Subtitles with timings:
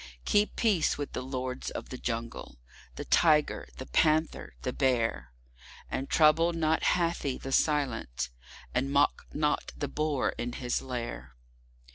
[0.25, 5.31] Keep peace with the Lords of the Jungle—the Tiger, the Panther, the Bear;
[5.91, 8.29] And trouble not Hathi the Silent,
[8.73, 11.35] and mock not the Boar in his lair.